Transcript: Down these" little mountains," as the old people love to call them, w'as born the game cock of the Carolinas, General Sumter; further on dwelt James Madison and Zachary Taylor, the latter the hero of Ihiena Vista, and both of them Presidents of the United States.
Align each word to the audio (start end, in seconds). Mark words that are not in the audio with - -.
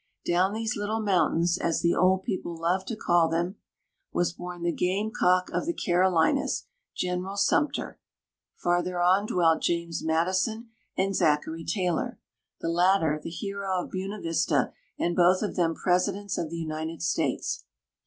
Down 0.25 0.53
these" 0.53 0.75
little 0.75 0.99
mountains," 0.99 1.59
as 1.59 1.81
the 1.83 1.93
old 1.93 2.23
people 2.23 2.57
love 2.57 2.85
to 2.85 2.95
call 2.95 3.29
them, 3.29 3.57
w'as 4.11 4.33
born 4.33 4.63
the 4.63 4.71
game 4.71 5.11
cock 5.11 5.51
of 5.51 5.67
the 5.67 5.75
Carolinas, 5.75 6.65
General 6.95 7.37
Sumter; 7.37 7.99
further 8.55 8.99
on 8.99 9.27
dwelt 9.27 9.61
James 9.61 10.03
Madison 10.03 10.71
and 10.97 11.15
Zachary 11.15 11.63
Taylor, 11.63 12.17
the 12.61 12.67
latter 12.69 13.19
the 13.23 13.29
hero 13.29 13.77
of 13.79 13.91
Ihiena 13.91 14.23
Vista, 14.23 14.73
and 14.97 15.15
both 15.15 15.43
of 15.43 15.55
them 15.55 15.75
Presidents 15.75 16.35
of 16.35 16.49
the 16.49 16.57
United 16.57 17.03
States. 17.03 17.65